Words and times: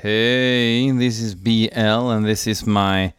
Hey, 0.00 0.92
this 0.92 1.20
is 1.20 1.34
BL, 1.34 1.74
and 1.74 2.24
this 2.24 2.46
is 2.46 2.64
my 2.64 3.14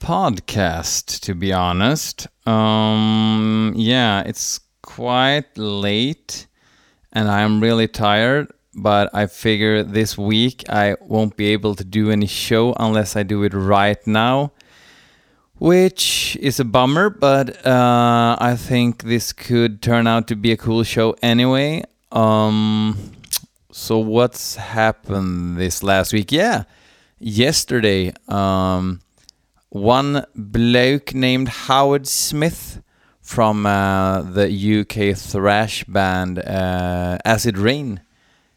podcast. 0.00 1.20
To 1.20 1.34
be 1.34 1.52
honest, 1.52 2.28
um, 2.48 3.74
yeah, 3.76 4.22
it's 4.24 4.58
quite 4.80 5.58
late, 5.58 6.46
and 7.12 7.28
I'm 7.28 7.60
really 7.60 7.88
tired. 7.88 8.50
But 8.74 9.10
I 9.14 9.26
figure 9.26 9.82
this 9.82 10.16
week 10.16 10.64
I 10.70 10.96
won't 10.98 11.36
be 11.36 11.48
able 11.48 11.74
to 11.74 11.84
do 11.84 12.10
any 12.10 12.26
show 12.26 12.72
unless 12.80 13.14
I 13.14 13.22
do 13.22 13.42
it 13.42 13.52
right 13.52 14.00
now, 14.06 14.52
which 15.58 16.38
is 16.40 16.58
a 16.58 16.64
bummer. 16.64 17.10
But 17.10 17.66
uh, 17.66 18.38
I 18.40 18.56
think 18.56 19.02
this 19.02 19.30
could 19.34 19.82
turn 19.82 20.06
out 20.06 20.26
to 20.28 20.36
be 20.36 20.52
a 20.52 20.56
cool 20.56 20.84
show 20.84 21.16
anyway. 21.20 21.82
Um, 22.12 23.15
so 23.78 23.98
what's 23.98 24.56
happened 24.56 25.58
this 25.58 25.82
last 25.82 26.14
week? 26.14 26.32
Yeah, 26.32 26.64
yesterday, 27.18 28.14
um, 28.26 29.00
one 29.68 30.24
bloke 30.34 31.12
named 31.12 31.48
Howard 31.48 32.08
Smith 32.08 32.82
from 33.20 33.66
uh, 33.66 34.22
the 34.22 34.48
UK 34.48 35.14
thrash 35.14 35.84
band 35.84 36.38
uh, 36.38 37.18
Acid 37.26 37.58
Reign. 37.58 38.00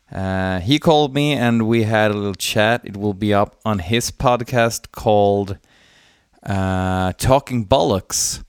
Uh, 0.09 0.62
he 0.62 0.79
called 0.79 1.13
me 1.13 1.34
and 1.34 1.67
we 1.67 1.84
had 1.84 2.12
a 2.12 2.13
little 2.13 2.34
chat. 2.34 2.85
It 2.85 2.95
will 2.95 3.13
be 3.13 3.34
up 3.34 3.57
on 3.65 3.79
his 3.79 4.12
podcast 4.12 4.93
called 4.93 5.57
uh, 6.43 7.12
Talking 7.17 7.65
Bollocks. 7.65 8.41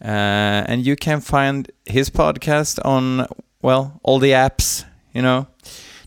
Uh, 0.00 0.62
and 0.68 0.86
you 0.86 0.94
can 0.94 1.20
find 1.20 1.72
his 1.84 2.08
podcast 2.08 2.78
on, 2.84 3.26
well, 3.62 3.98
all 4.04 4.20
the 4.20 4.30
apps, 4.30 4.84
you 5.12 5.20
know 5.20 5.48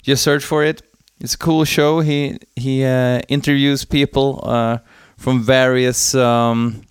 just 0.08 0.24
search 0.24 0.44
for 0.44 0.64
it. 0.64 0.82
It's 1.20 1.34
a 1.34 1.38
cool 1.38 1.66
show. 1.66 2.00
He 2.00 2.38
he 2.56 2.86
uh, 2.86 3.20
interviews 3.28 3.86
people 3.86 4.40
uh, 4.44 4.78
from 5.18 5.44
various 5.44 6.16
um, 6.16 6.82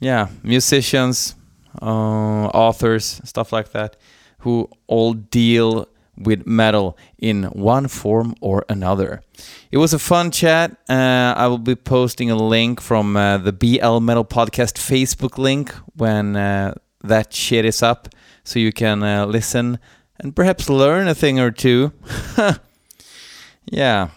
yeah 0.00 0.28
musicians, 0.42 1.34
uh, 1.80 2.46
authors, 2.52 3.20
stuff 3.24 3.52
like 3.52 3.72
that, 3.72 3.96
who 4.40 4.68
all 4.86 5.14
deal 5.14 5.88
with 6.16 6.46
metal 6.46 6.98
in 7.18 7.44
one 7.44 7.88
form 7.88 8.34
or 8.42 8.66
another. 8.68 9.22
It 9.70 9.78
was 9.78 9.94
a 9.94 9.98
fun 9.98 10.30
chat. 10.30 10.72
Uh, 10.86 11.32
I 11.36 11.46
will 11.46 11.64
be 11.72 11.76
posting 11.76 12.30
a 12.30 12.36
link 12.36 12.82
from 12.82 13.16
uh, 13.16 13.38
the 13.38 13.52
BL 13.52 14.00
Metal 14.00 14.26
Podcast 14.26 14.76
Facebook 14.76 15.38
link 15.38 15.72
when 15.96 16.36
uh, 16.36 16.74
that 17.02 17.32
shit 17.32 17.64
is 17.64 17.82
up, 17.82 18.08
so 18.44 18.58
you 18.58 18.72
can 18.72 19.00
listen 19.30 19.78
and 20.20 20.36
perhaps 20.36 20.68
learn 20.68 21.08
a 21.08 21.14
thing 21.14 21.40
or 21.40 21.50
two. 21.50 21.92
yeah. 23.64 24.10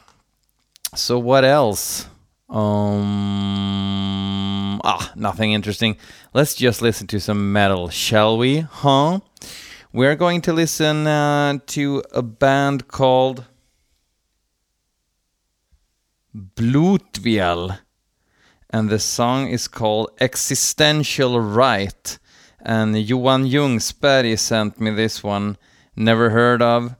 So 0.93 1.17
what 1.17 1.45
else? 1.45 2.07
Um 2.49 3.63
ah, 4.83 5.13
nothing 5.15 5.53
interesting. 5.53 5.95
Let's 6.33 6.55
just 6.55 6.81
listen 6.81 7.07
to 7.07 7.19
some 7.19 7.53
metal, 7.53 7.89
shall 7.89 8.37
we? 8.37 8.59
Huh? 8.59 9.21
We're 9.93 10.15
going 10.15 10.41
to 10.41 10.53
listen 10.53 11.07
uh, 11.07 11.59
to 11.67 12.03
a 12.11 12.21
band 12.21 12.87
called 12.87 13.45
Blutvial. 16.35 17.79
And 18.71 18.89
the 18.89 18.99
song 18.99 19.47
is 19.49 19.67
called 19.67 20.09
Existential 20.19 21.39
Right. 21.39 22.17
And 22.59 22.97
Johan 22.97 23.45
Ljungsberg 23.45 24.37
sent 24.39 24.81
me 24.81 24.89
this 24.91 25.23
one 25.23 25.57
never 25.95 26.29
heard 26.29 26.61
of. 26.61 26.95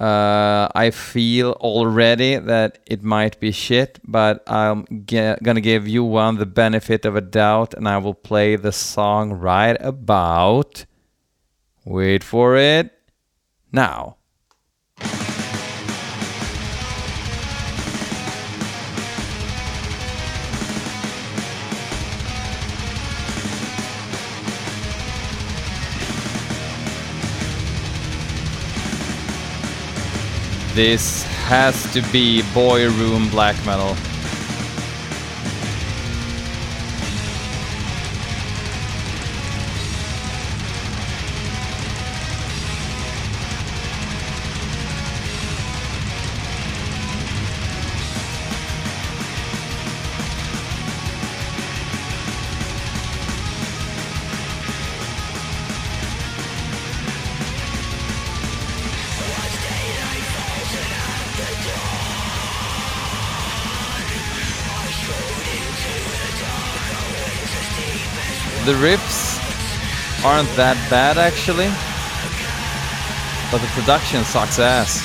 Uh, 0.00 0.68
I 0.74 0.90
feel 0.90 1.52
already 1.52 2.36
that 2.36 2.78
it 2.86 3.04
might 3.04 3.38
be 3.38 3.52
shit, 3.52 4.00
but 4.04 4.42
I'm 4.46 4.84
gonna 5.06 5.60
give 5.60 5.86
you 5.86 6.02
one 6.02 6.38
the 6.38 6.46
benefit 6.46 7.04
of 7.04 7.14
a 7.14 7.20
doubt, 7.20 7.74
and 7.74 7.88
I 7.88 7.98
will 7.98 8.14
play 8.14 8.56
the 8.56 8.72
song 8.72 9.32
right 9.32 9.76
about. 9.80 10.86
Wait 11.84 12.24
for 12.24 12.56
it. 12.56 12.90
Now. 13.70 14.16
This 30.74 31.22
has 31.24 31.92
to 31.92 32.00
be 32.10 32.42
boy 32.54 32.88
room 32.88 33.28
black 33.28 33.56
metal. 33.66 33.94
Aren't 70.24 70.48
that 70.56 70.76
bad 70.88 71.18
actually, 71.18 71.66
but 73.50 73.58
the 73.60 73.66
production 73.74 74.24
sucks 74.24 74.58
ass. 74.58 75.02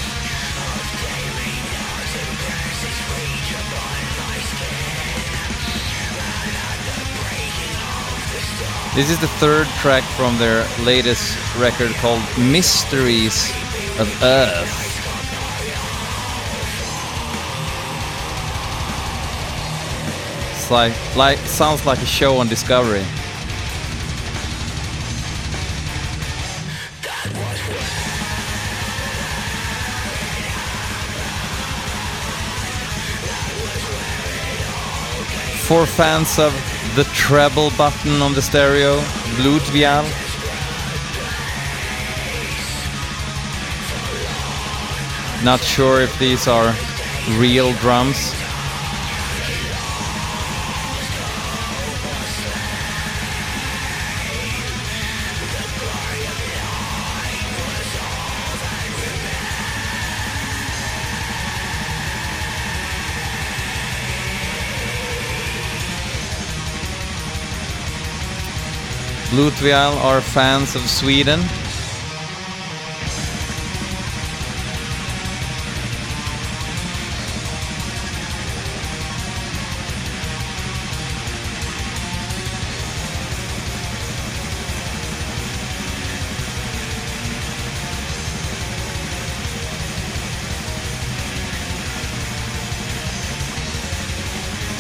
This 8.98 9.12
is 9.12 9.20
the 9.20 9.28
third 9.28 9.68
track 9.80 10.04
from 10.16 10.38
their 10.40 10.68
latest 10.84 11.38
record 11.58 11.92
called 11.98 12.22
Mysteries 12.40 13.52
of 14.00 14.08
Earth. 14.24 14.88
It's 20.52 20.72
like, 20.72 21.16
like 21.16 21.38
sounds 21.40 21.86
like 21.86 22.00
a 22.00 22.06
show 22.06 22.38
on 22.38 22.48
Discovery. 22.48 23.06
For 35.68 35.86
fans 35.86 36.40
of 36.40 36.54
the 36.96 37.04
treble 37.14 37.72
button 37.78 38.22
on 38.22 38.34
the 38.34 38.42
stereo, 38.42 39.00
Blutvial. 39.36 40.06
Not 45.44 45.60
sure 45.60 46.00
if 46.00 46.18
these 46.20 46.48
are 46.48 46.74
real 47.38 47.74
drums. 47.74 48.34
Blutvial 69.38 69.96
are 70.04 70.20
fans 70.20 70.76
of 70.76 70.82
Sweden. 70.90 71.40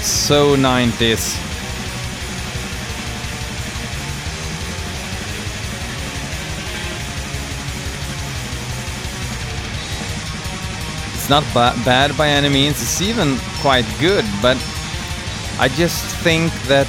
So 0.02 0.56
90s. 0.56 1.47
It's 11.28 11.44
not 11.44 11.44
ba- 11.54 11.78
bad 11.84 12.16
by 12.16 12.30
any 12.30 12.48
means. 12.48 12.82
It's 12.82 13.02
even 13.02 13.36
quite 13.60 13.86
good, 14.00 14.24
but 14.42 14.56
I 15.60 15.68
just 15.68 16.16
think 16.24 16.54
that 16.70 16.88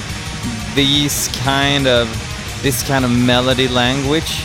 these 0.76 1.26
kind 1.42 1.88
of 1.88 2.06
this 2.62 2.86
kind 2.86 3.04
of 3.04 3.10
melody 3.10 3.66
language 3.66 4.44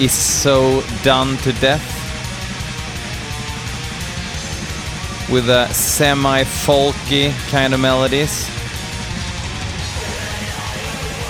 is 0.00 0.12
so 0.12 0.82
done 1.02 1.36
to 1.44 1.52
death 1.60 1.84
with 5.30 5.50
a 5.50 5.68
semi-folky 5.70 7.30
kind 7.50 7.74
of 7.74 7.80
melodies 7.80 8.48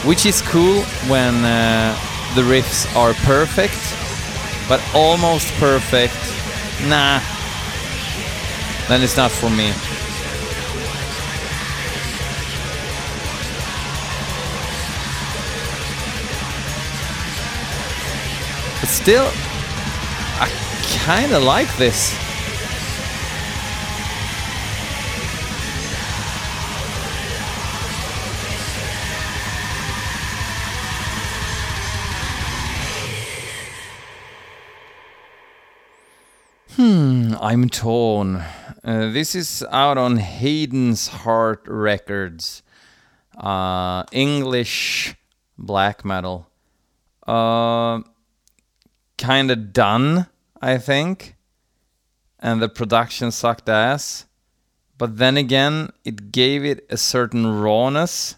which 0.07 0.27
is 0.27 0.43
cool 0.43 0.83
when 1.11 1.35
uh, 1.45 1.93
the 2.37 2.43
riffs 2.43 2.87
are 2.95 3.15
perfect 3.25 3.83
but 4.69 4.81
almost 4.95 5.53
perfect 5.55 6.15
nah 6.89 7.21
then 8.89 9.03
it's 9.03 9.17
not 9.17 9.31
for 9.31 9.51
me 9.51 9.73
but 18.81 18.89
still 18.89 19.31
I 20.39 20.49
kind 21.05 21.33
of 21.33 21.43
like 21.43 21.75
this 21.77 22.17
Hmm, 36.77 37.33
I'm 37.41 37.71
torn. 37.71 38.45
Uh, 38.87 39.11
this 39.11 39.35
is 39.35 39.65
out 39.73 39.99
on 39.99 40.19
Hayden's 40.19 41.09
Heart 41.09 41.65
Records. 41.67 42.63
Uh, 43.37 44.05
English 44.13 45.17
black 45.59 46.05
metal. 46.05 46.47
Uh, 47.27 48.03
kind 49.19 49.51
of 49.51 49.73
done, 49.73 50.29
I 50.63 50.79
think. 50.79 51.35
And 52.39 52.63
the 52.63 52.69
production 52.69 53.33
sucked 53.33 53.69
ass. 53.69 54.27
But 54.99 55.17
then 55.17 55.37
again, 55.37 55.91
it 56.05 56.31
gave 56.31 56.65
it 56.65 56.87
a 56.89 56.97
certain 56.97 57.61
rawness. 57.61 58.37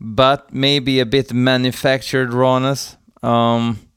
But 0.00 0.54
maybe 0.54 1.00
a 1.00 1.06
bit 1.06 1.34
manufactured 1.34 2.32
rawness. 2.32 2.96
Um, 3.22 3.90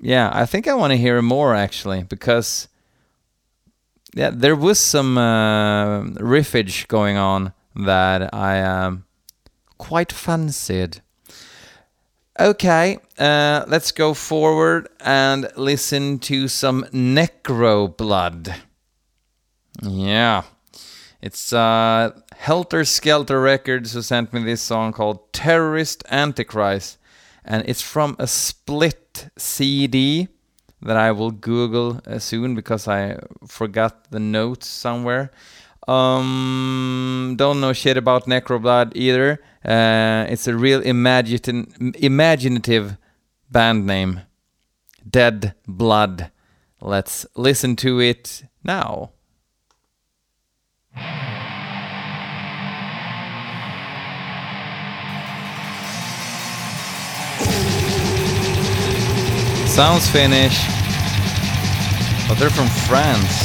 yeah, 0.00 0.30
I 0.32 0.46
think 0.46 0.66
I 0.66 0.74
want 0.74 0.90
to 0.90 0.96
hear 0.96 1.22
more 1.22 1.54
actually 1.54 2.02
because 2.02 2.66
yeah, 4.14 4.30
there 4.32 4.54
was 4.54 4.78
some 4.78 5.18
uh, 5.18 6.02
riffage 6.02 6.86
going 6.86 7.16
on 7.16 7.52
that 7.74 8.32
I 8.32 8.62
um, 8.62 9.04
quite 9.76 10.12
fancied. 10.12 11.02
Okay, 12.38 12.98
uh, 13.18 13.64
let's 13.66 13.90
go 13.90 14.14
forward 14.14 14.88
and 15.00 15.48
listen 15.56 16.20
to 16.20 16.46
some 16.46 16.84
Necro 16.92 17.96
Blood. 17.96 18.54
Yeah, 19.82 20.42
it's 21.20 21.52
uh, 21.52 22.12
Helter 22.36 22.84
Skelter 22.84 23.40
Records 23.40 23.94
who 23.94 24.02
sent 24.02 24.32
me 24.32 24.44
this 24.44 24.62
song 24.62 24.92
called 24.92 25.32
Terrorist 25.32 26.04
Antichrist, 26.08 26.98
and 27.44 27.64
it's 27.68 27.82
from 27.82 28.14
a 28.20 28.28
split 28.28 29.28
CD 29.36 30.28
that 30.84 30.96
I 30.96 31.12
will 31.12 31.30
Google 31.30 32.00
uh, 32.06 32.18
soon 32.18 32.54
because 32.54 32.86
I 32.86 33.18
forgot 33.46 34.10
the 34.10 34.20
notes 34.20 34.68
somewhere. 34.68 35.30
Um, 35.88 37.34
don't 37.36 37.60
know 37.60 37.72
shit 37.72 37.96
about 37.96 38.26
Necroblood 38.26 38.92
either. 38.94 39.40
Uh, 39.64 40.26
it's 40.28 40.46
a 40.46 40.54
real 40.56 40.80
imagine- 40.80 41.92
imaginative 41.98 42.96
band 43.50 43.86
name. 43.86 44.20
Dead 45.08 45.54
Blood. 45.66 46.30
Let's 46.80 47.26
listen 47.34 47.76
to 47.76 48.00
it 48.00 48.44
now. 48.62 49.10
Sounds 59.74 60.08
Finnish, 60.08 60.56
but 62.28 62.38
they're 62.38 62.48
from 62.48 62.68
France. 62.68 63.42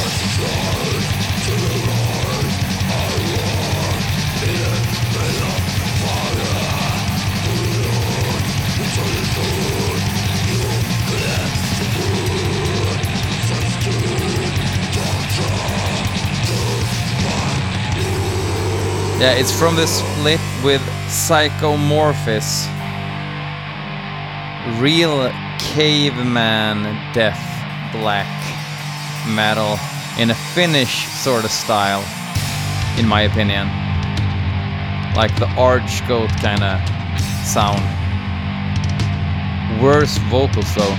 Yeah, 19.18 19.32
it's 19.32 19.50
from 19.50 19.74
the 19.74 19.88
split 19.88 20.38
with 20.62 20.80
Psychomorphis. 21.08 22.68
Real 24.80 25.49
caveman 25.74 26.82
death 27.12 27.40
black 27.92 28.28
metal 29.28 29.78
in 30.18 30.30
a 30.30 30.34
Finnish 30.54 31.06
sort 31.08 31.44
of 31.44 31.50
style, 31.50 32.04
in 32.98 33.06
my 33.06 33.22
opinion. 33.22 33.66
Like 35.14 35.34
the 35.38 35.48
Archgoat 35.56 36.30
kind 36.40 36.62
of 36.62 36.80
sound. 37.46 37.82
Worse 39.82 40.18
vocals 40.28 40.74
though. 40.74 40.96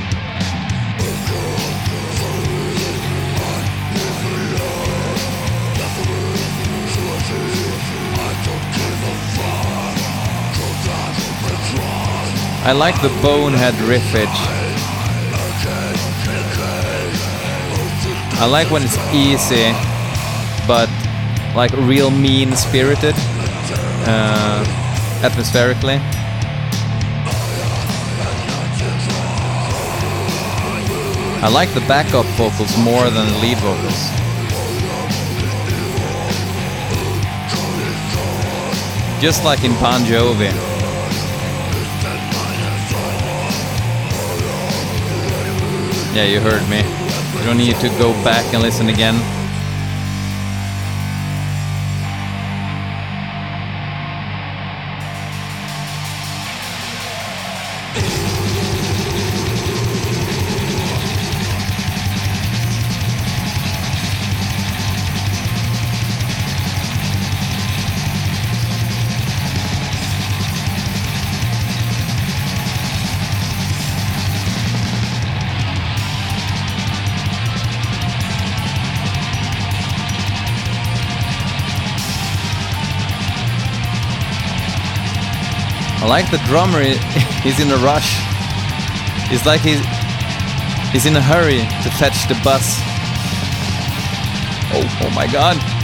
I 12.63 12.73
like 12.73 13.01
the 13.01 13.09
bonehead 13.23 13.73
riffage. 13.89 14.27
I 18.39 18.45
like 18.45 18.69
when 18.69 18.83
it's 18.83 18.97
easy, 19.11 19.73
but 20.67 20.87
like 21.55 21.71
real 21.71 22.11
mean 22.11 22.55
spirited, 22.55 23.15
uh, 24.05 24.63
atmospherically. 25.23 25.99
I 31.43 31.49
like 31.51 31.73
the 31.73 31.81
backup 31.81 32.27
vocals 32.37 32.77
more 32.77 33.09
than 33.09 33.25
the 33.25 33.37
lead 33.39 33.57
vocals. 33.57 34.11
Just 39.19 39.43
like 39.43 39.63
in 39.63 39.71
Bon 39.79 40.01
Jovi. 40.01 40.70
Yeah, 46.13 46.25
you 46.25 46.41
heard 46.41 46.67
me. 46.69 46.79
You 47.39 47.45
don't 47.45 47.57
need 47.57 47.77
to 47.77 47.87
go 47.97 48.11
back 48.23 48.53
and 48.53 48.61
listen 48.61 48.89
again. 48.89 49.40
Like 86.11 86.29
the 86.29 86.39
drummer. 86.39 86.83
He's 87.41 87.61
in 87.61 87.71
a 87.71 87.77
rush. 87.77 88.19
It's 89.31 89.45
like 89.45 89.61
he's 89.61 89.79
he's 90.91 91.05
in 91.05 91.15
a 91.15 91.21
hurry 91.21 91.59
to 91.83 91.89
fetch 91.89 92.27
the 92.27 92.37
bus. 92.43 92.79
Oh, 94.73 94.83
oh 95.03 95.09
my 95.15 95.25
god. 95.31 95.80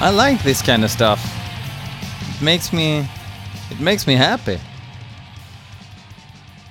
I 0.00 0.10
like 0.10 0.44
this 0.44 0.62
kind 0.62 0.84
of 0.84 0.92
stuff. 0.92 1.20
It 2.36 2.40
makes 2.40 2.72
me 2.72 3.08
it 3.70 3.80
makes 3.80 4.06
me 4.06 4.14
happy. 4.14 4.60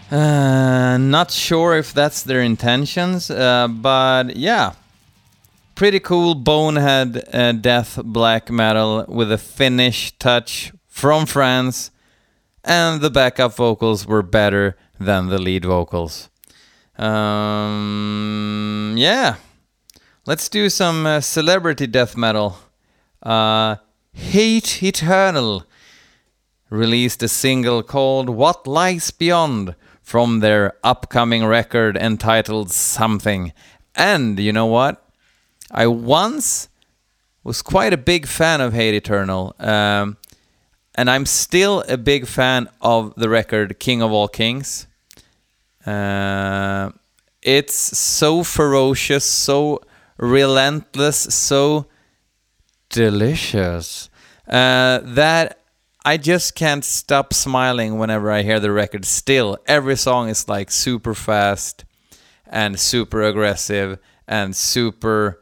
Uh, 0.09 0.97
not 0.97 1.31
sure 1.31 1.75
if 1.75 1.93
that's 1.93 2.23
their 2.23 2.41
intentions, 2.41 3.29
uh, 3.29 3.67
but 3.67 4.37
yeah. 4.37 4.75
Pretty 5.75 5.99
cool 5.99 6.35
bonehead 6.35 7.27
uh, 7.33 7.51
death 7.51 7.99
black 8.03 8.49
metal 8.49 9.03
with 9.09 9.29
a 9.29 9.37
Finnish 9.37 10.17
touch 10.17 10.71
from 10.87 11.25
France, 11.25 11.91
and 12.63 13.01
the 13.01 13.09
backup 13.09 13.53
vocals 13.55 14.07
were 14.07 14.23
better 14.23 14.77
than 14.99 15.27
the 15.27 15.37
lead 15.37 15.65
vocals. 15.65 16.29
Um, 16.97 18.95
yeah, 18.97 19.35
let's 20.25 20.47
do 20.47 20.69
some 20.69 21.05
uh, 21.05 21.19
celebrity 21.19 21.87
death 21.87 22.15
metal. 22.15 22.57
Uh, 23.21 23.77
Hate 24.13 24.81
Eternal 24.83 25.63
released 26.69 27.23
a 27.23 27.27
single 27.27 27.83
called 27.83 28.29
What 28.29 28.67
Lies 28.67 29.11
Beyond 29.11 29.75
from 30.01 30.39
their 30.39 30.73
upcoming 30.83 31.45
record 31.45 31.97
entitled 31.97 32.71
Something. 32.71 33.53
And 33.95 34.39
you 34.39 34.53
know 34.53 34.65
what? 34.65 35.03
I 35.71 35.87
once 35.87 36.69
was 37.43 37.61
quite 37.61 37.93
a 37.93 37.97
big 37.97 38.25
fan 38.25 38.61
of 38.61 38.73
Hate 38.73 38.93
Eternal. 38.93 39.55
Um, 39.59 40.17
and 40.95 41.09
I'm 41.09 41.25
still 41.25 41.83
a 41.87 41.97
big 41.97 42.27
fan 42.27 42.67
of 42.81 43.13
the 43.15 43.29
record 43.29 43.79
King 43.79 44.01
of 44.01 44.11
All 44.11 44.27
Kings. 44.27 44.87
Uh, 45.85 46.91
it's 47.41 47.75
so 47.75 48.43
ferocious, 48.43 49.23
so 49.23 49.81
relentless, 50.17 51.17
so 51.33 51.85
delicious 52.89 54.09
uh, 54.47 54.99
that 55.03 55.59
I 56.05 56.17
just 56.17 56.55
can't 56.55 56.85
stop 56.85 57.33
smiling 57.33 57.97
whenever 57.97 58.31
I 58.31 58.41
hear 58.41 58.59
the 58.59 58.71
record. 58.71 59.03
Still, 59.05 59.57
every 59.67 59.97
song 59.97 60.29
is 60.29 60.47
like 60.47 60.71
super 60.71 61.13
fast 61.13 61.83
and 62.45 62.79
super 62.79 63.23
aggressive 63.23 63.99
and 64.27 64.55
super 64.55 65.41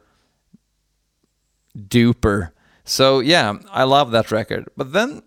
duper. 1.76 2.50
So 2.84 3.20
yeah, 3.20 3.54
I 3.70 3.84
love 3.84 4.10
that 4.10 4.32
record. 4.32 4.68
But 4.76 4.92
then 4.92 5.22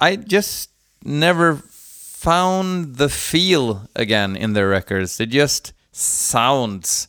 I 0.00 0.16
just 0.16 0.70
never 1.04 1.56
found 1.56 2.96
the 2.96 3.08
feel 3.08 3.88
again 3.94 4.34
in 4.34 4.52
their 4.52 4.68
records. 4.68 5.20
It 5.20 5.26
just 5.26 5.72
sounds 5.92 7.08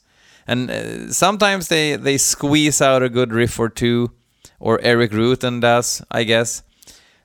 and 0.49 0.71
uh, 0.71 1.11
sometimes 1.11 1.67
they 1.67 1.95
they 1.95 2.17
squeeze 2.17 2.81
out 2.81 3.03
a 3.03 3.09
good 3.09 3.31
riff 3.31 3.59
or 3.59 3.69
two, 3.69 4.11
or 4.59 4.81
Erik 4.81 5.11
Rutan 5.11 5.61
does, 5.61 6.01
I 6.09 6.23
guess. 6.23 6.63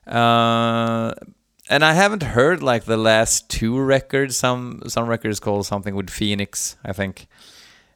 Uh, 0.05 1.13
and 1.67 1.83
I 1.83 1.93
haven't 1.93 2.21
heard 2.21 2.61
like 2.61 2.85
the 2.85 2.97
last 2.97 3.49
two 3.49 3.79
records. 3.79 4.37
Some 4.37 4.83
some 4.87 5.07
records 5.07 5.39
called 5.39 5.65
something 5.65 5.95
with 5.95 6.09
Phoenix, 6.09 6.77
I 6.85 6.93
think. 6.93 7.27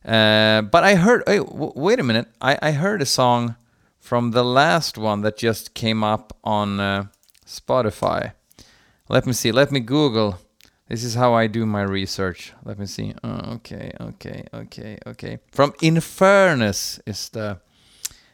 Uh, 0.04 0.64
but 0.64 0.84
I 0.84 0.96
heard. 0.96 1.24
Wait 1.28 2.00
a 2.00 2.04
minute. 2.04 2.28
I 2.42 2.58
I 2.62 2.72
heard 2.72 3.02
a 3.02 3.06
song 3.06 3.56
from 4.00 4.32
the 4.32 4.44
last 4.44 4.98
one 4.98 5.22
that 5.22 5.38
just 5.38 5.74
came 5.76 6.04
up 6.04 6.36
on 6.44 6.80
uh, 6.80 7.04
Spotify. 7.46 8.34
Let 9.08 9.28
me 9.28 9.34
see. 9.34 9.52
Let 9.52 9.72
me 9.72 9.80
Google. 9.80 10.40
This 10.90 11.04
is 11.04 11.14
how 11.14 11.36
I 11.36 11.46
do 11.46 11.68
my 11.68 11.84
research. 11.84 12.52
Let 12.66 12.80
me 12.80 12.88
see. 12.88 13.14
Oh, 13.24 13.54
okay, 13.58 13.92
okay, 14.02 14.46
okay, 14.52 14.98
okay. 15.06 15.38
From 15.52 15.74
Infernus 15.74 17.00
is 17.06 17.30
the 17.30 17.60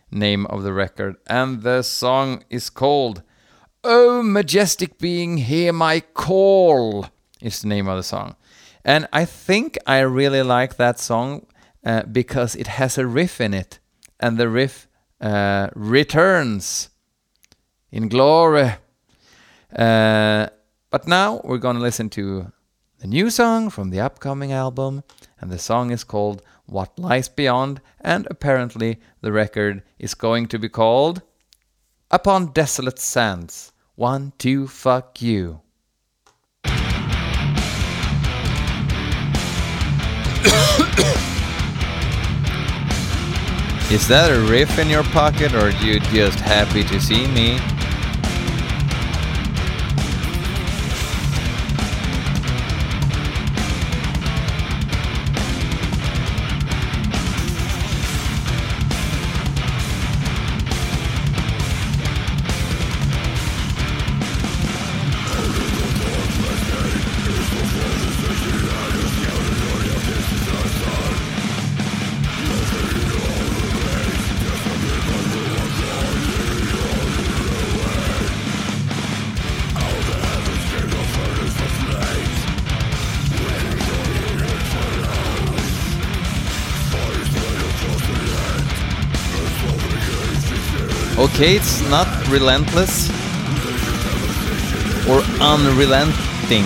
name 0.09 0.45
of 0.45 0.63
the 0.63 0.71
record, 0.71 1.17
and 1.27 1.63
the 1.63 1.81
song 1.81 2.45
is 2.49 2.69
called 2.69 3.23
"Oh 3.83 4.23
Majestic 4.23 4.97
Being, 4.97 5.37
Hear 5.37 5.73
My 5.73 5.99
Call." 5.99 7.07
Is 7.41 7.61
the 7.61 7.67
name 7.67 7.89
of 7.89 7.97
the 7.97 8.03
song, 8.03 8.37
and 8.85 9.05
I 9.11 9.25
think 9.25 9.77
I 9.85 9.99
really 9.99 10.41
like 10.41 10.77
that 10.77 10.97
song 10.97 11.47
uh, 11.85 12.03
because 12.03 12.55
it 12.55 12.67
has 12.67 12.97
a 12.97 13.05
riff 13.05 13.41
in 13.41 13.53
it, 13.53 13.79
and 14.17 14.37
the 14.37 14.47
riff 14.47 14.87
uh, 15.19 15.67
returns 15.75 16.87
in 17.91 18.07
glory. 18.07 18.75
Uh, 19.75 20.47
but 20.89 21.07
now 21.07 21.41
we're 21.43 21.57
going 21.57 21.75
to 21.75 21.81
listen 21.81 22.09
to 22.11 22.51
the 22.99 23.07
new 23.07 23.29
song 23.29 23.69
from 23.69 23.89
the 23.89 23.99
upcoming 23.99 24.51
album, 24.51 25.03
and 25.39 25.51
the 25.51 25.59
song 25.59 25.91
is 25.91 26.03
called 26.03 26.41
What 26.65 26.97
Lies 26.97 27.27
Beyond, 27.27 27.81
and 28.01 28.27
apparently 28.29 28.99
the 29.21 29.31
record 29.31 29.83
is 29.99 30.13
going 30.13 30.47
to 30.47 30.59
be 30.59 30.69
called 30.69 31.21
Upon 32.09 32.53
Desolate 32.53 32.99
Sands. 32.99 33.73
One, 33.95 34.33
two, 34.37 34.67
fuck 34.67 35.21
you. 35.21 35.61
Is 43.91 44.07
that 44.07 44.31
a 44.31 44.39
riff 44.49 44.79
in 44.79 44.89
your 44.89 45.03
pocket, 45.03 45.53
or 45.53 45.67
are 45.67 45.83
you 45.83 45.99
just 45.99 46.39
happy 46.39 46.83
to 46.83 46.99
see 46.99 47.27
me? 47.27 47.59
Okay, 91.35 91.57
it's 91.57 91.81
not 91.89 92.07
relentless 92.29 93.09
or 95.05 95.19
unrelenting. 95.41 96.63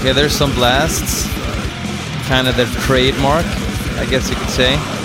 Okay, 0.00 0.12
there's 0.12 0.32
some 0.32 0.52
blasts, 0.54 1.28
kind 2.26 2.48
of 2.48 2.56
their 2.56 2.66
trademark, 2.82 3.46
I 3.98 4.06
guess 4.10 4.28
you 4.28 4.34
could 4.34 4.50
say. 4.50 5.01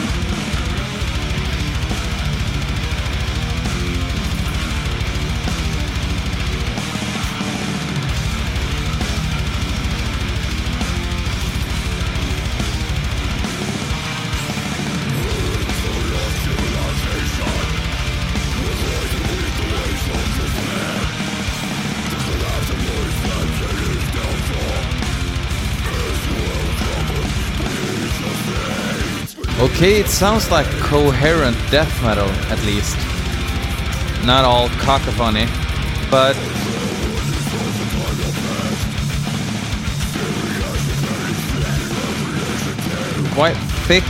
Okay, 29.77 29.99
it 29.99 30.07
sounds 30.07 30.49
like 30.49 30.65
coherent 30.79 31.55
death 31.69 32.01
metal, 32.01 32.27
at 32.49 32.57
least. 32.65 32.97
Not 34.25 34.43
all 34.43 34.69
cacophony, 34.69 35.45
but 36.09 36.33
quite 43.35 43.55
thick, 43.85 44.03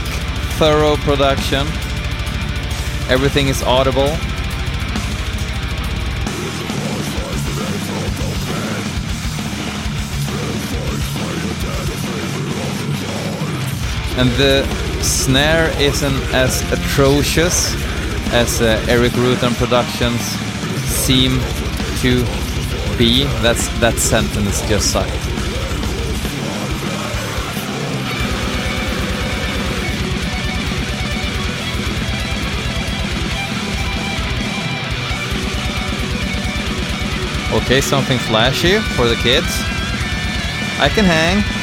thorough 0.56 0.96
production. 0.96 1.66
Everything 3.10 3.48
is 3.48 3.62
audible. 3.62 4.08
And 14.16 14.30
the 14.38 14.87
snare 15.02 15.70
isn't 15.80 16.22
as 16.34 16.62
atrocious 16.72 17.74
as 18.32 18.60
uh, 18.60 18.84
Erik 18.88 19.12
Rutan 19.12 19.54
Productions 19.56 20.20
seem 20.88 21.38
to 22.00 22.24
be. 22.98 23.24
That's 23.42 23.68
that 23.80 23.98
sentence 23.98 24.60
just 24.68 24.92
sucked. 24.92 25.12
Okay, 37.50 37.80
something 37.80 38.18
flashy 38.18 38.78
for 38.94 39.08
the 39.08 39.16
kids. 39.16 39.46
I 40.80 40.88
can 40.94 41.04
hang. 41.04 41.57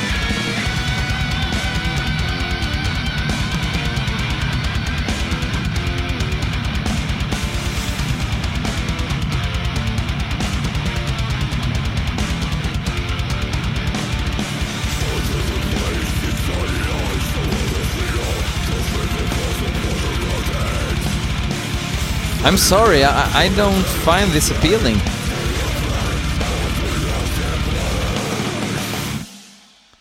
I'm 22.46 22.58
sorry, 22.58 23.04
I, 23.04 23.46
I 23.46 23.50
don't 23.56 23.84
find 24.06 24.30
this 24.30 24.52
appealing. 24.52 24.98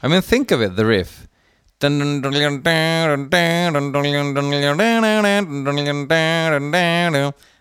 I 0.02 0.08
mean, 0.08 0.20
think 0.20 0.50
of 0.50 0.60
it, 0.60 0.76
the 0.76 0.84
riff. 0.84 1.26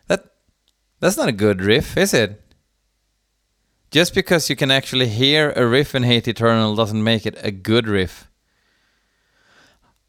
That, 0.08 0.26
that's 1.00 1.16
not 1.16 1.30
a 1.30 1.32
good 1.32 1.62
riff, 1.62 1.96
is 1.96 2.14
it? 2.14 2.42
Just 3.90 4.14
because 4.14 4.50
you 4.50 4.58
can 4.58 4.70
actually 4.70 5.08
hear 5.08 5.54
a 5.56 5.66
riff 5.66 5.96
in 5.96 6.04
Hate 6.04 6.28
Eternal 6.28 6.76
doesn't 6.76 7.02
make 7.02 7.26
it 7.26 7.38
a 7.42 7.52
good 7.52 7.88
riff. 7.88 8.28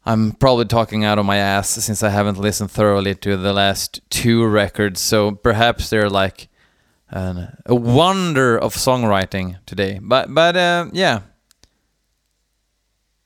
I'm 0.05 0.33
probably 0.33 0.65
talking 0.65 1.03
out 1.03 1.17
of 1.17 1.25
my 1.25 1.37
ass 1.37 1.69
since 1.69 2.03
I 2.03 2.09
haven't 2.09 2.37
listened 2.37 2.69
thoroughly 2.69 3.15
to 3.15 3.37
the 3.37 3.53
last 3.53 4.01
two 4.11 4.45
records, 4.45 5.01
so 5.01 5.31
perhaps 5.31 5.89
they're 5.89 6.09
like 6.09 6.47
an, 7.09 7.57
a 7.65 7.73
wonder 7.73 8.57
of 8.57 8.75
songwriting 8.75 9.57
today. 9.65 9.99
But 10.01 10.31
but 10.31 10.55
uh, 10.55 10.87
yeah, 10.93 11.21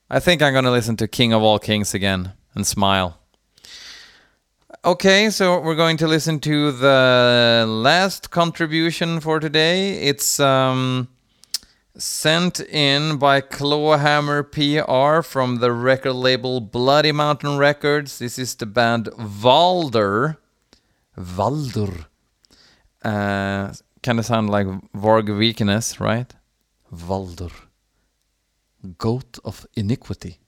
I 0.09 0.19
think 0.19 0.41
I'm 0.41 0.53
gonna 0.53 0.71
listen 0.71 0.95
to 0.97 1.07
King 1.07 1.33
of 1.33 1.43
All 1.43 1.59
Kings 1.59 1.93
again 1.93 2.31
and 2.55 2.65
smile. 2.65 3.19
Okay, 4.85 5.29
so 5.29 5.59
we're 5.59 5.75
going 5.75 5.97
to 5.97 6.07
listen 6.07 6.39
to 6.39 6.71
the 6.71 7.65
last 7.67 8.31
contribution 8.31 9.19
for 9.19 9.41
today. 9.41 9.95
It's 10.03 10.39
um, 10.39 11.09
sent 11.99 12.59
in 12.61 13.17
by 13.17 13.41
Clawhammer 13.41 14.43
PR 14.43 15.21
from 15.21 15.57
the 15.57 15.71
record 15.71 16.13
label 16.13 16.61
Bloody 16.61 17.11
Mountain 17.11 17.57
Records. 17.57 18.19
This 18.19 18.39
is 18.39 18.55
the 18.55 18.65
band 18.65 19.07
Valdur. 19.17 20.37
Valdur. 21.17 22.05
Uh, 23.03 23.73
kind 24.01 24.19
of 24.19 24.25
sound 24.25 24.49
like 24.49 24.67
Varg 24.95 25.27
Vikernes, 25.27 25.99
right? 25.99 26.33
Valdur. 26.93 27.51
Goat 28.97 29.39
of 29.43 29.65
iniquity. 29.75 30.39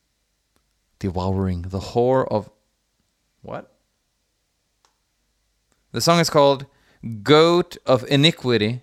Devouring 1.00 1.64
the 1.64 1.80
whore 1.80 2.28
of. 2.32 2.50
What? 3.42 3.72
The 5.92 6.00
song 6.00 6.20
is 6.20 6.30
called 6.30 6.66
Goat 7.24 7.76
of 7.86 8.06
Iniquity, 8.08 8.82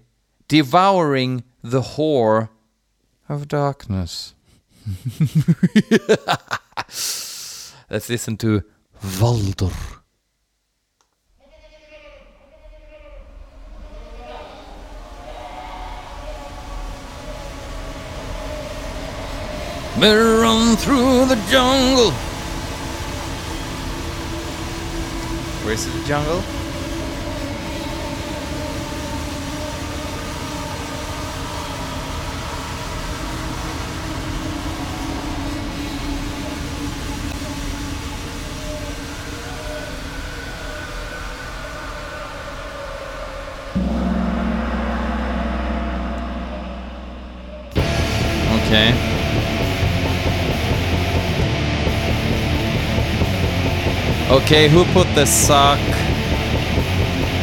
Devouring 0.48 1.44
the 1.62 1.80
Whore 1.80 2.50
of 3.28 3.48
Darkness. 3.48 4.34
Let's 7.90 8.08
listen 8.08 8.36
to 8.38 8.62
Valdur. 9.02 9.72
Better 20.00 20.40
run 20.40 20.76
through 20.76 21.26
the 21.26 21.34
jungle. 21.50 22.12
Where's 25.64 25.84
the 25.86 26.04
jungle? 26.04 26.42
Okay, 54.48 54.66
who 54.66 54.82
put 54.94 55.06
the 55.14 55.26
sock 55.26 55.78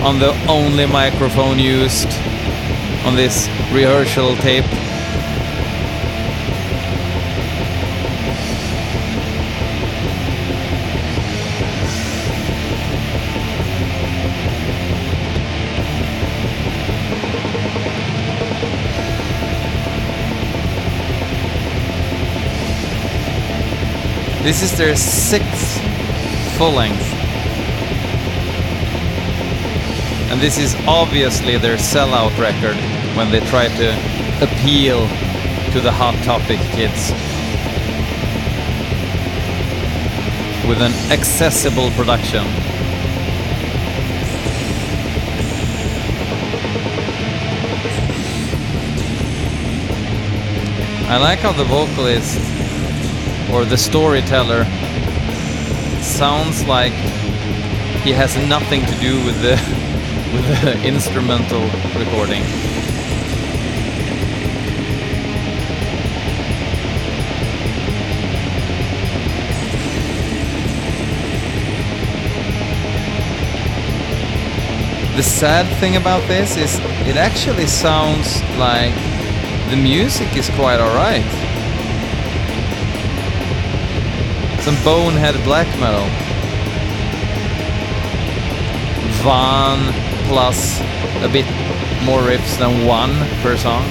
on 0.03 0.17
the 0.17 0.33
only 0.49 0.87
microphone 0.87 1.59
used 1.59 2.07
on 3.05 3.15
this 3.15 3.47
rehearsal 3.71 4.35
tape? 4.37 4.65
This 24.41 24.63
is 24.63 24.75
their 24.75 24.95
sixth 24.95 25.74
full 26.57 26.71
length. 26.71 27.01
And 30.31 30.39
this 30.39 30.57
is 30.57 30.73
obviously 30.87 31.57
their 31.57 31.75
sellout 31.75 32.37
record 32.39 32.77
when 33.17 33.29
they 33.29 33.41
try 33.41 33.67
to 33.67 33.91
appeal 34.41 35.07
to 35.73 35.81
the 35.81 35.91
Hot 35.91 36.15
Topic 36.23 36.59
kids. 36.71 37.11
With 40.67 40.81
an 40.81 40.93
accessible 41.11 41.91
production. 41.91 42.45
I 51.07 51.17
like 51.17 51.39
how 51.39 51.51
the 51.51 51.65
vocalist 51.65 52.39
or 53.51 53.65
the 53.65 53.77
storyteller 53.77 54.65
sounds 56.05 56.65
like 56.65 56.93
he 58.03 58.11
has 58.11 58.37
nothing 58.47 58.85
to 58.85 58.95
do 58.99 59.23
with 59.25 59.41
the 59.41 59.55
with 60.33 60.61
the 60.61 60.87
instrumental 60.87 61.63
recording. 61.97 62.43
The 75.15 75.23
sad 75.23 75.65
thing 75.79 75.95
about 75.95 76.27
this 76.27 76.57
is 76.57 76.77
it 77.07 77.15
actually 77.15 77.67
sounds 77.67 78.41
like 78.57 78.93
the 79.69 79.77
music 79.77 80.35
is 80.35 80.49
quite 80.51 80.79
alright. 80.79 81.44
Some 84.65 84.83
bonehead 84.83 85.35
black 85.43 85.67
metal. 85.79 86.07
Van 89.21 89.93
plus 90.27 90.81
a 91.21 91.29
bit 91.29 91.45
more 92.03 92.21
riffs 92.21 92.57
than 92.57 92.87
one 92.87 93.13
per 93.43 93.57
song. 93.57 93.83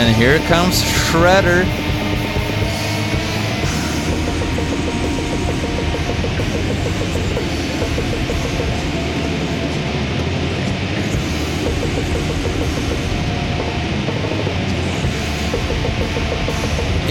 And 0.00 0.16
here 0.16 0.40
comes 0.48 0.82
Shredder. 0.82 1.79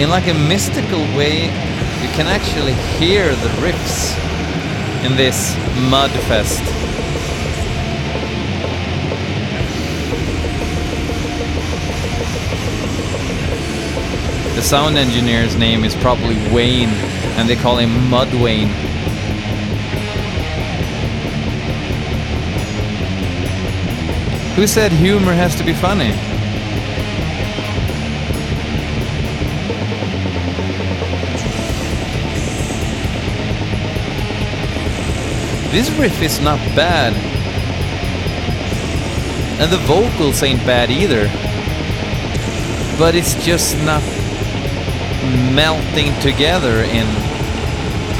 In 0.00 0.08
like 0.08 0.28
a 0.28 0.34
mystical 0.34 1.00
way, 1.14 1.42
you 1.42 2.08
can 2.14 2.26
actually 2.26 2.72
hear 2.98 3.28
the 3.36 3.48
riffs 3.60 4.16
in 5.04 5.14
this 5.14 5.54
Mudfest. 5.90 6.64
The 14.54 14.62
sound 14.62 14.96
engineer's 14.96 15.54
name 15.56 15.84
is 15.84 15.94
probably 15.96 16.36
Wayne, 16.50 16.88
and 17.36 17.46
they 17.46 17.56
call 17.56 17.76
him 17.76 17.90
Mudwayne. 18.08 18.68
Who 24.56 24.66
said 24.66 24.92
humor 24.92 25.34
has 25.34 25.54
to 25.56 25.62
be 25.62 25.74
funny? 25.74 26.39
This 35.70 35.88
riff 35.92 36.20
is 36.20 36.40
not 36.40 36.58
bad. 36.74 37.12
And 39.60 39.70
the 39.70 39.78
vocals 39.78 40.42
ain't 40.42 40.64
bad 40.66 40.90
either. 40.90 41.28
But 42.98 43.14
it's 43.14 43.34
just 43.44 43.76
not 43.84 44.02
melting 45.54 46.12
together 46.20 46.82
in 46.82 47.06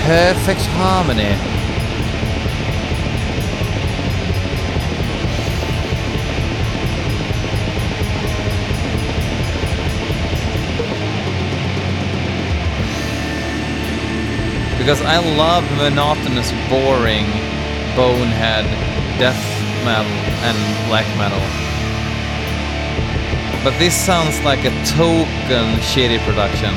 perfect 0.05 0.63
harmony. 0.77 1.60
Because 14.81 15.03
I 15.03 15.19
love 15.37 15.63
monotonous, 15.77 16.51
boring, 16.71 17.27
bonehead, 17.95 18.65
death 19.21 19.37
metal, 19.85 20.11
and 20.41 20.57
black 20.89 21.05
metal. 21.19 21.39
But 23.63 23.79
this 23.79 23.95
sounds 23.95 24.41
like 24.41 24.61
a 24.61 24.71
token 24.87 25.77
shitty 25.85 26.19
production. 26.25 26.73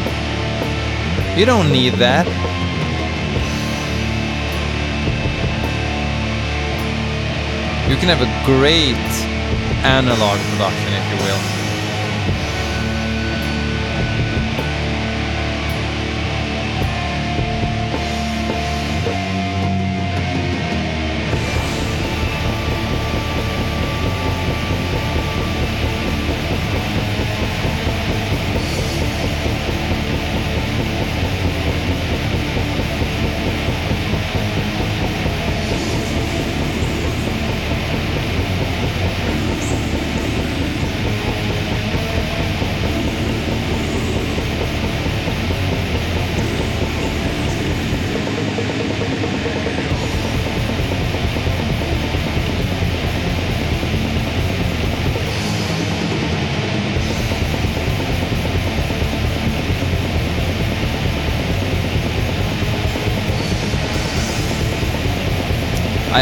You 1.40 1.46
don't 1.46 1.72
need 1.72 1.94
that. 1.94 2.28
You 7.90 7.96
can 7.96 8.10
have 8.10 8.22
a 8.22 8.46
great 8.46 9.00
analog 9.86 10.40
production 10.52 10.92
if 10.92 11.10
you 11.10 11.26
will. 11.26 11.53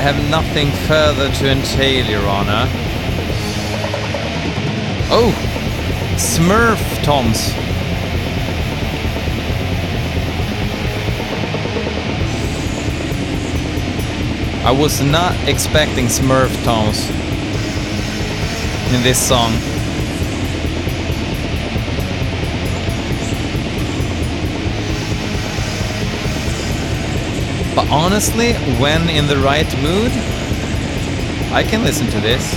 Have 0.02 0.32
nothing 0.32 0.72
further 0.88 1.30
to 1.32 1.52
entail, 1.52 2.08
Your 2.08 2.28
Honor. 2.28 2.66
Oh! 5.14 5.32
Smurf 6.16 7.04
Toms. 7.04 7.54
I 14.66 14.72
was 14.72 15.02
not 15.02 15.36
expecting 15.48 16.08
Smurf 16.08 16.52
Toms 16.64 17.08
in 18.96 19.04
this 19.04 19.20
song. 19.20 19.71
But 27.76 27.90
honestly, 27.90 28.54
when 28.80 29.10
in 29.10 29.28
the 29.28 29.38
right 29.38 29.68
mood, 29.82 30.12
I 31.54 31.64
can 31.64 31.84
listen 31.84 32.08
to 32.08 32.20
this. 32.20 32.54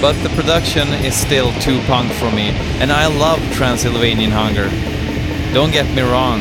But 0.00 0.12
the 0.22 0.28
production 0.30 0.88
is 1.04 1.14
still 1.16 1.52
too 1.60 1.80
punk 1.86 2.12
for 2.12 2.30
me, 2.30 2.50
and 2.80 2.92
I 2.92 3.06
love 3.06 3.40
Transylvanian 3.52 4.30
Hunger. 4.30 4.68
Don't 5.54 5.72
get 5.72 5.92
me 5.94 6.02
wrong. 6.02 6.40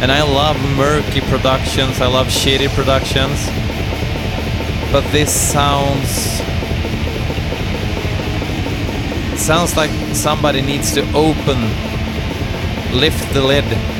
And 0.00 0.12
I 0.12 0.22
love 0.22 0.56
murky 0.76 1.22
productions, 1.22 2.00
I 2.00 2.06
love 2.06 2.26
shitty 2.26 2.68
productions. 2.74 3.48
But 4.92 5.10
this 5.10 5.32
sounds 5.34 6.42
sounds 9.38 9.76
like 9.76 9.90
somebody 10.14 10.62
needs 10.62 10.94
to 10.94 11.02
open 11.12 11.58
lift 12.94 13.32
the 13.34 13.40
lid. 13.40 13.93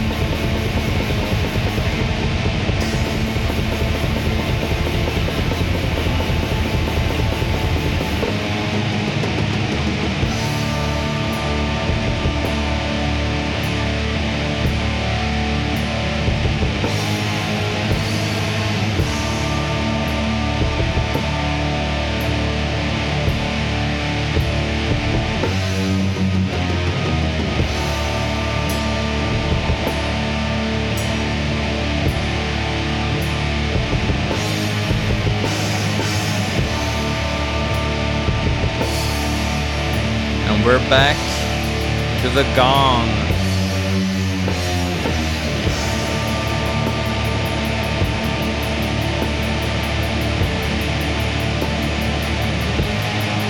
The 42.35 42.43
gong. 42.57 43.07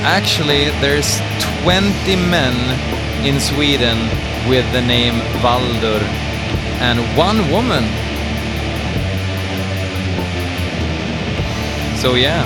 Actually, 0.04 0.68
there's 0.82 1.18
20 1.62 2.14
men 2.28 2.54
in 3.24 3.40
Sweden 3.40 3.96
with 4.50 4.70
the 4.74 4.82
name 4.82 5.14
Valdur 5.40 6.02
and 6.82 7.00
one 7.16 7.50
woman. 7.50 7.84
So 11.96 12.16
yeah, 12.16 12.44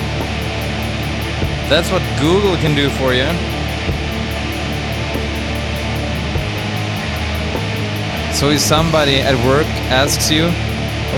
that's 1.67 1.91
what 1.91 2.01
Google 2.17 2.55
can 2.55 2.75
do 2.75 2.89
for 2.91 3.13
you. 3.13 3.48
So 8.39 8.51
if 8.51 8.61
somebody 8.61 9.19
at 9.19 9.35
work 9.45 9.67
asks 9.91 10.31
you, 10.31 10.45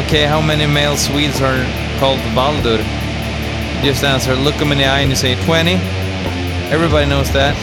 okay, 0.01 0.25
how 0.25 0.41
many 0.41 0.65
male 0.65 0.97
Swedes 0.97 1.39
are 1.39 1.61
called 1.99 2.17
Baldur? 2.33 2.81
Just 3.85 4.03
answer, 4.03 4.33
look 4.33 4.55
them 4.55 4.71
in 4.71 4.79
the 4.79 4.85
eye 4.85 5.01
and 5.01 5.11
you 5.11 5.15
say 5.15 5.35
20. 5.45 5.73
Everybody 6.73 7.07
knows 7.07 7.31
that. 7.33 7.53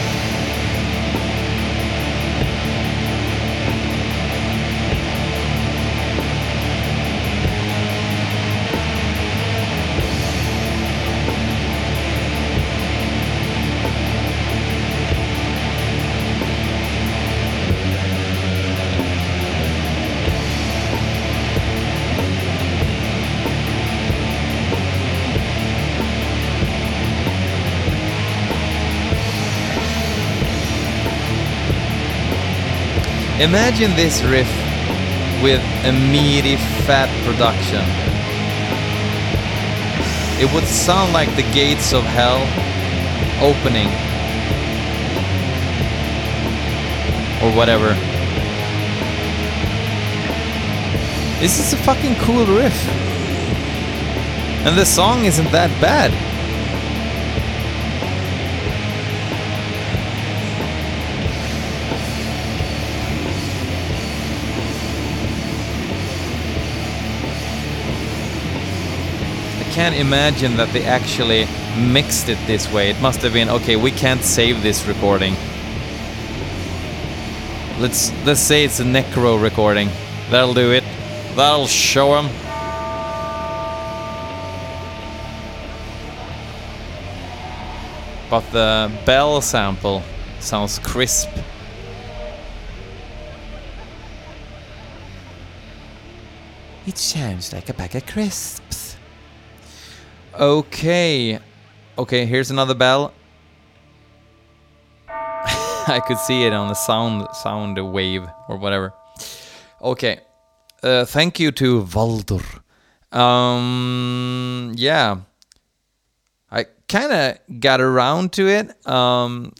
Imagine 33.39 33.95
this 33.95 34.21
riff 34.21 34.49
with 35.41 35.61
a 35.85 35.93
meaty, 35.93 36.57
fat 36.83 37.07
production. 37.23 37.79
It 40.43 40.53
would 40.53 40.65
sound 40.65 41.13
like 41.13 41.33
the 41.37 41.49
gates 41.53 41.93
of 41.93 42.03
hell 42.03 42.41
opening. 43.41 43.87
Or 47.41 47.55
whatever. 47.55 47.93
This 51.39 51.59
is 51.59 51.71
a 51.71 51.77
fucking 51.77 52.15
cool 52.15 52.45
riff. 52.45 52.89
And 54.65 54.77
the 54.77 54.85
song 54.85 55.23
isn't 55.23 55.49
that 55.53 55.71
bad. 55.79 56.28
Can't 69.79 69.95
imagine 69.95 70.57
that 70.57 70.73
they 70.73 70.83
actually 70.83 71.47
mixed 71.77 72.27
it 72.27 72.37
this 72.45 72.69
way. 72.69 72.89
It 72.89 72.99
must 72.99 73.21
have 73.21 73.31
been 73.31 73.49
okay. 73.49 73.77
We 73.77 73.91
can't 73.91 74.21
save 74.21 74.61
this 74.61 74.85
recording. 74.85 75.37
Let's 77.79 78.11
let's 78.25 78.41
say 78.41 78.65
it's 78.65 78.81
a 78.81 78.83
necro 78.83 79.41
recording. 79.41 79.87
That'll 80.31 80.53
do 80.53 80.73
it. 80.73 80.83
That'll 81.37 81.65
show 81.65 82.21
them. 82.21 82.25
But 88.29 88.51
the 88.51 88.91
bell 89.05 89.39
sample 89.39 90.03
sounds 90.41 90.77
crisp. 90.79 91.29
It 96.85 96.97
sounds 96.97 97.53
like 97.53 97.69
a 97.69 97.73
bag 97.73 97.95
of 97.95 98.05
crisps. 98.05 98.88
Okay. 100.39 101.37
Okay, 101.97 102.25
here's 102.25 102.49
another 102.49 102.73
bell. 102.73 103.13
I 105.09 106.01
could 106.07 106.17
see 106.17 106.45
it 106.45 106.53
on 106.53 106.69
the 106.69 106.75
sound 106.75 107.27
sound 107.33 107.77
wave 107.91 108.25
or 108.47 108.55
whatever. 108.55 108.93
Okay. 109.81 110.21
Uh, 110.81 111.03
thank 111.03 111.41
you 111.41 111.51
to 111.51 111.83
Valdur. 111.83 112.61
Um, 113.11 114.73
yeah. 114.77 115.17
I 116.49 116.67
kind 116.87 117.11
of 117.11 117.59
got 117.59 117.81
around 117.81 118.31
to 118.33 118.47
it. 118.47 118.87
Um, 118.87 119.51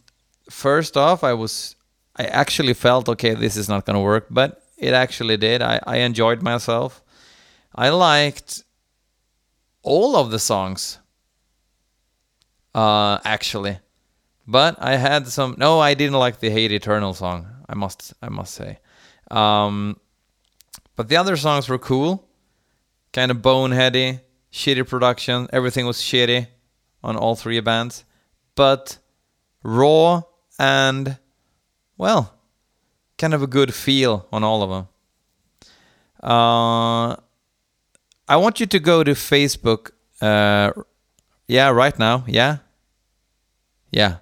first 0.48 0.96
off, 0.96 1.22
I 1.22 1.34
was, 1.34 1.76
I 2.16 2.24
actually 2.24 2.72
felt 2.72 3.06
okay, 3.06 3.34
this 3.34 3.58
is 3.58 3.68
not 3.68 3.84
gonna 3.84 4.00
work, 4.00 4.28
but 4.30 4.62
it 4.78 4.94
actually 4.94 5.36
did. 5.36 5.60
I, 5.60 5.78
I 5.86 5.98
enjoyed 5.98 6.40
myself. 6.40 7.02
I 7.74 7.90
liked 7.90 8.64
all 9.82 10.16
of 10.16 10.30
the 10.30 10.38
songs. 10.38 10.98
Uh, 12.74 13.18
actually, 13.24 13.78
but 14.46 14.76
I 14.78 14.96
had 14.96 15.26
some. 15.26 15.56
No, 15.58 15.80
I 15.80 15.94
didn't 15.94 16.18
like 16.18 16.38
the 16.38 16.50
Hate 16.50 16.72
Eternal 16.72 17.14
song. 17.14 17.46
I 17.68 17.74
must, 17.74 18.14
I 18.22 18.28
must 18.28 18.54
say. 18.54 18.78
Um, 19.30 19.98
but 20.96 21.08
the 21.08 21.16
other 21.16 21.36
songs 21.36 21.68
were 21.68 21.78
cool, 21.78 22.28
kind 23.12 23.30
of 23.30 23.38
boneheady, 23.38 24.20
shitty 24.52 24.88
production. 24.88 25.48
Everything 25.52 25.86
was 25.86 25.98
shitty 25.98 26.46
on 27.02 27.16
all 27.16 27.34
three 27.34 27.60
bands, 27.60 28.04
but 28.54 28.98
raw 29.62 30.22
and 30.58 31.18
well, 31.96 32.34
kind 33.18 33.34
of 33.34 33.42
a 33.42 33.46
good 33.46 33.74
feel 33.74 34.26
on 34.32 34.42
all 34.44 34.62
of 34.62 34.70
them. 34.70 34.88
Uh, 36.22 37.16
I 38.30 38.36
want 38.36 38.60
you 38.60 38.66
to 38.66 38.78
go 38.78 39.02
to 39.02 39.10
Facebook. 39.10 39.90
Uh, 40.20 40.70
yeah, 41.48 41.70
right 41.70 41.98
now. 41.98 42.22
Yeah. 42.28 42.58
Yeah. 43.90 44.18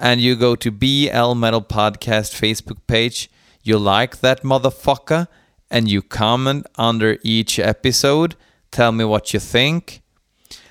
And 0.00 0.20
you 0.20 0.34
go 0.34 0.56
to 0.56 0.72
BL 0.72 1.34
Metal 1.34 1.62
Podcast 1.62 2.34
Facebook 2.34 2.78
page. 2.88 3.30
You 3.62 3.78
like 3.78 4.18
that 4.18 4.42
motherfucker 4.42 5.28
and 5.70 5.88
you 5.88 6.02
comment 6.02 6.66
under 6.74 7.18
each 7.22 7.60
episode. 7.60 8.34
Tell 8.72 8.90
me 8.90 9.04
what 9.04 9.32
you 9.32 9.38
think. 9.38 10.02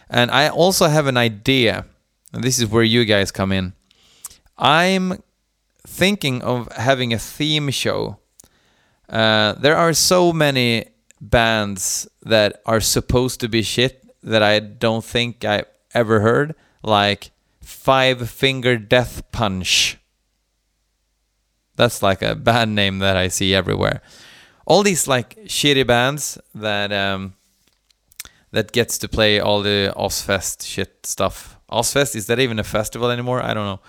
And 0.09 0.29
I 0.29 0.49
also 0.49 0.87
have 0.87 1.07
an 1.07 1.15
idea. 1.15 1.85
And 2.33 2.43
this 2.43 2.59
is 2.59 2.67
where 2.67 2.83
you 2.83 3.05
guys 3.05 3.31
come 3.31 3.53
in. 3.53 3.71
I'm 4.57 5.23
thinking 5.87 6.41
of 6.41 6.69
having 6.73 7.13
a 7.13 7.17
theme 7.17 7.69
show. 7.69 8.19
Uh, 9.07 9.53
there 9.53 9.77
are 9.77 9.93
so 9.93 10.33
many 10.33 10.87
bands 11.21 12.07
that 12.23 12.61
are 12.65 12.81
supposed 12.81 13.39
to 13.39 13.47
be 13.47 13.61
shit 13.61 14.03
that 14.23 14.43
I 14.43 14.59
don't 14.59 15.05
think 15.05 15.45
I 15.45 15.63
ever 15.93 16.19
heard, 16.19 16.55
like 16.83 17.31
Five 17.61 18.29
Finger 18.29 18.77
Death 18.77 19.31
Punch. 19.31 19.97
That's 21.75 22.01
like 22.01 22.21
a 22.21 22.35
band 22.35 22.75
name 22.75 22.99
that 22.99 23.15
I 23.15 23.27
see 23.27 23.55
everywhere. 23.55 24.01
All 24.65 24.83
these 24.83 25.07
like 25.07 25.35
shitty 25.45 25.85
bands 25.87 26.37
that 26.53 26.91
um, 26.91 27.33
that 28.51 28.71
gets 28.71 28.97
to 28.99 29.07
play 29.07 29.39
all 29.39 29.61
the 29.61 29.93
Ozzfest 29.95 30.65
shit 30.65 31.05
stuff. 31.05 31.57
Ozzfest 31.71 32.15
is 32.15 32.27
that 32.27 32.39
even 32.39 32.59
a 32.59 32.63
festival 32.63 33.09
anymore? 33.09 33.41
I 33.41 33.53
don't 33.53 33.79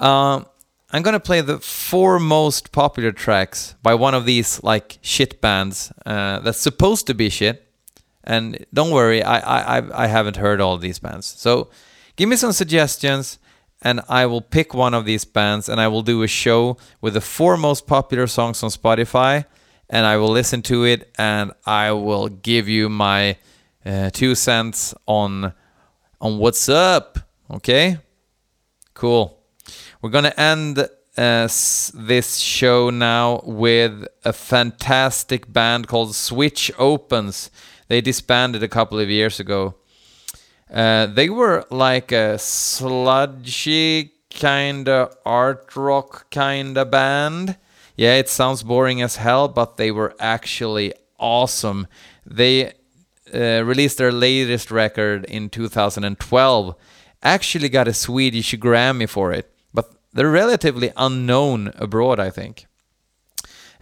know. 0.00 0.06
Um, 0.06 0.46
I'm 0.90 1.02
gonna 1.02 1.20
play 1.20 1.40
the 1.40 1.58
four 1.58 2.20
most 2.20 2.70
popular 2.70 3.12
tracks 3.12 3.74
by 3.82 3.94
one 3.94 4.14
of 4.14 4.24
these 4.24 4.62
like 4.62 4.98
shit 5.02 5.40
bands 5.40 5.92
uh, 6.04 6.38
that's 6.40 6.60
supposed 6.60 7.06
to 7.08 7.14
be 7.14 7.28
shit. 7.28 7.62
And 8.22 8.64
don't 8.72 8.90
worry, 8.90 9.22
I, 9.22 9.78
I 9.78 10.04
I 10.04 10.06
haven't 10.06 10.36
heard 10.36 10.60
all 10.60 10.78
these 10.78 10.98
bands. 10.98 11.26
So 11.26 11.70
give 12.16 12.28
me 12.28 12.36
some 12.36 12.52
suggestions, 12.52 13.38
and 13.82 14.00
I 14.08 14.26
will 14.26 14.40
pick 14.40 14.74
one 14.74 14.94
of 14.94 15.04
these 15.04 15.24
bands, 15.24 15.68
and 15.68 15.80
I 15.80 15.88
will 15.88 16.02
do 16.02 16.22
a 16.22 16.28
show 16.28 16.76
with 17.00 17.14
the 17.14 17.20
four 17.20 17.56
most 17.56 17.86
popular 17.86 18.26
songs 18.26 18.62
on 18.62 18.70
Spotify, 18.70 19.44
and 19.90 20.06
I 20.06 20.16
will 20.16 20.30
listen 20.30 20.62
to 20.62 20.84
it, 20.84 21.12
and 21.18 21.52
I 21.66 21.92
will 21.92 22.28
give 22.28 22.68
you 22.68 22.88
my 22.88 23.36
uh, 23.84 24.10
two 24.10 24.34
cents 24.34 24.94
on 25.06 25.52
on 26.20 26.38
what's 26.38 26.68
up. 26.68 27.18
Okay, 27.50 27.98
cool. 28.94 29.36
We're 30.06 30.12
gonna 30.12 30.34
end 30.36 30.78
uh, 30.78 31.48
this 31.92 32.36
show 32.36 32.90
now 32.90 33.40
with 33.42 34.06
a 34.24 34.32
fantastic 34.32 35.52
band 35.52 35.88
called 35.88 36.14
Switch 36.14 36.70
Opens. 36.78 37.50
They 37.88 38.00
disbanded 38.00 38.62
a 38.62 38.68
couple 38.68 39.00
of 39.00 39.10
years 39.10 39.40
ago. 39.40 39.74
Uh, 40.72 41.06
they 41.06 41.28
were 41.28 41.64
like 41.72 42.12
a 42.12 42.38
sludgy 42.38 44.12
kind 44.30 44.88
of 44.88 45.16
art 45.26 45.74
rock 45.74 46.30
kind 46.30 46.78
of 46.78 46.92
band. 46.92 47.56
Yeah, 47.96 48.14
it 48.14 48.28
sounds 48.28 48.62
boring 48.62 49.02
as 49.02 49.16
hell, 49.16 49.48
but 49.48 49.76
they 49.76 49.90
were 49.90 50.14
actually 50.20 50.94
awesome. 51.18 51.88
They 52.24 52.74
uh, 53.34 53.64
released 53.64 53.98
their 53.98 54.12
latest 54.12 54.70
record 54.70 55.24
in 55.24 55.50
2012. 55.50 56.76
Actually, 57.24 57.68
got 57.68 57.88
a 57.88 57.92
Swedish 57.92 58.54
Grammy 58.54 59.08
for 59.08 59.32
it 59.32 59.52
they're 60.16 60.30
relatively 60.30 60.90
unknown 60.96 61.72
abroad, 61.76 62.18
I 62.18 62.30
think. 62.30 62.66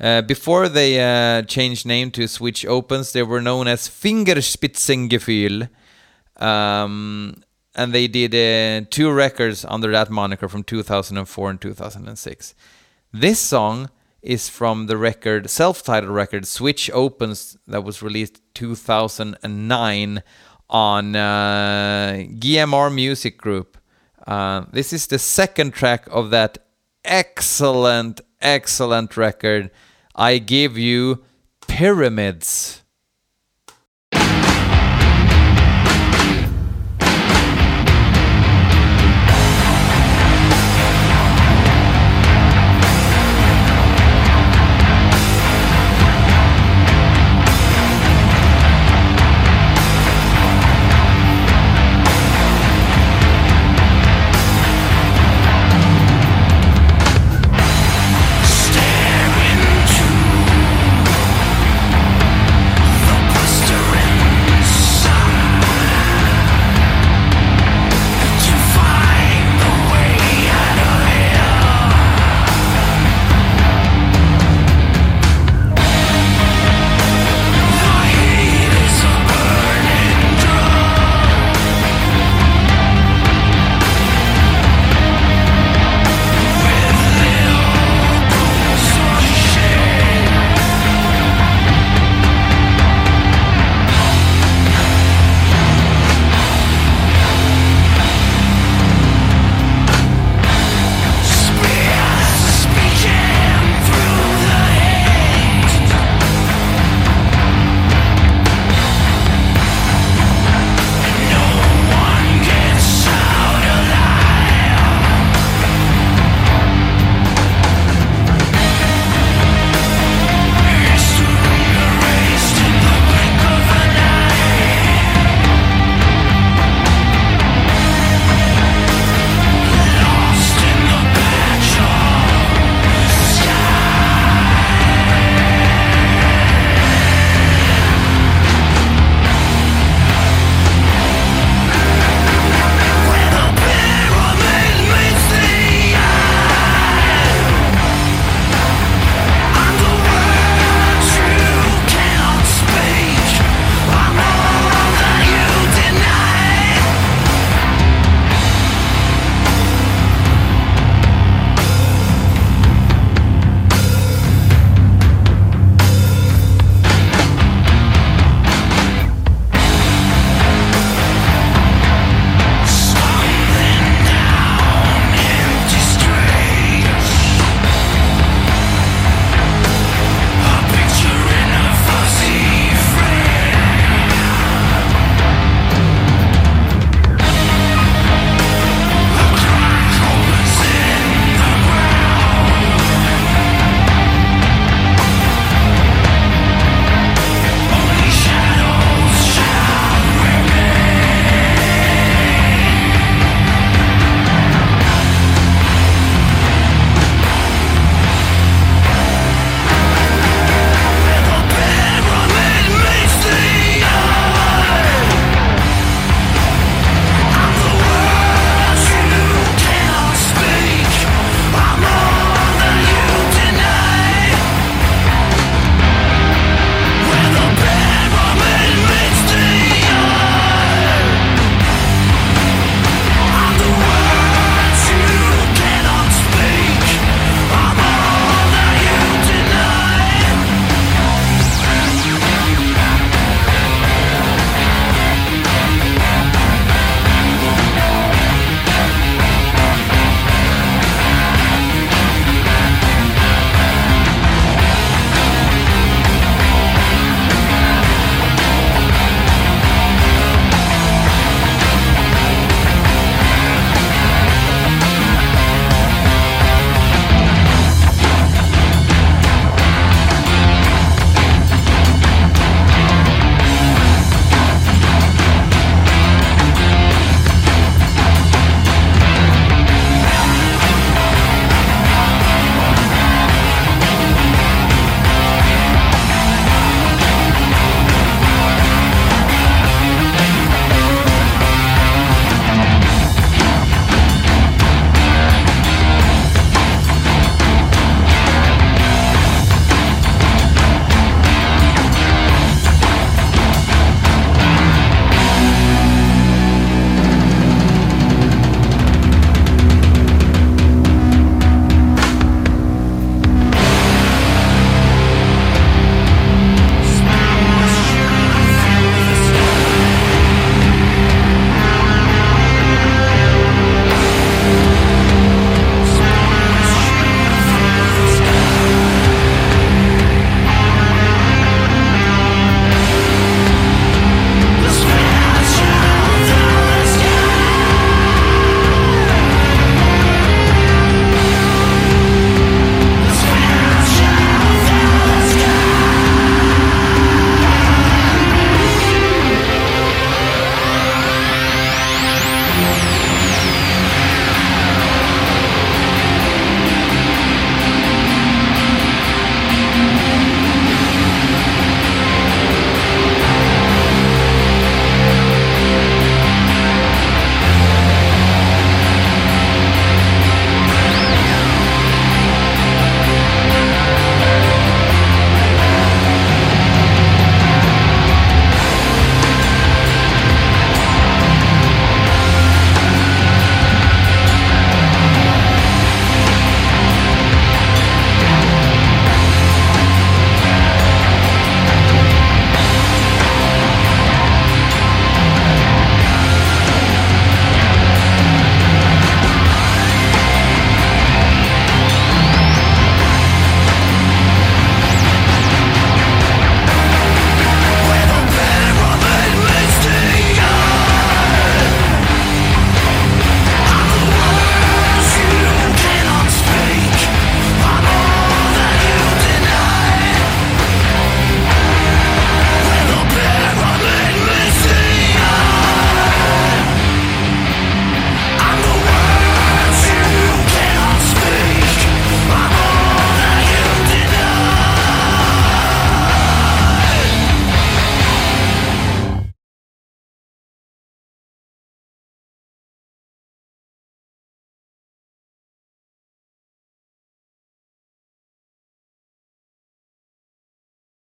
Uh, 0.00 0.22
before 0.22 0.68
they 0.68 1.00
uh, 1.00 1.42
changed 1.42 1.86
name 1.86 2.10
to 2.10 2.26
Switch 2.26 2.66
Opens, 2.66 3.12
they 3.12 3.22
were 3.22 3.40
known 3.40 3.68
as 3.68 3.88
Fingerspitzengefühl. 3.88 5.68
Um, 6.36 7.42
and 7.76 7.92
they 7.92 8.08
did 8.08 8.34
uh, 8.34 8.86
two 8.90 9.10
records 9.10 9.64
under 9.64 9.90
that 9.92 10.10
moniker 10.10 10.48
from 10.48 10.64
2004 10.64 11.50
and 11.50 11.60
2006. 11.60 12.54
This 13.12 13.38
song 13.38 13.90
is 14.22 14.48
from 14.48 14.86
the 14.86 14.96
record, 14.96 15.50
self-titled 15.50 16.12
record, 16.12 16.46
Switch 16.46 16.90
Opens, 16.92 17.56
that 17.66 17.84
was 17.84 18.02
released 18.02 18.40
2009 18.54 20.22
on 20.70 21.16
uh, 21.16 22.24
GMR 22.30 22.92
Music 22.92 23.38
Group. 23.38 23.76
Uh, 24.26 24.64
this 24.72 24.92
is 24.92 25.06
the 25.06 25.18
second 25.18 25.72
track 25.72 26.06
of 26.10 26.30
that 26.30 26.58
excellent, 27.04 28.20
excellent 28.40 29.16
record. 29.16 29.70
I 30.14 30.38
give 30.38 30.78
you 30.78 31.24
Pyramids. 31.66 32.83